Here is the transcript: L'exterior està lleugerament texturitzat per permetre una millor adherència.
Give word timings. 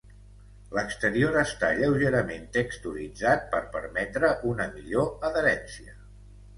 L'exterior 0.77 1.37
està 1.41 1.69
lleugerament 1.81 2.49
texturitzat 2.57 3.47
per 3.55 3.63
permetre 3.79 4.35
una 4.57 4.71
millor 4.77 5.17
adherència. 5.33 6.01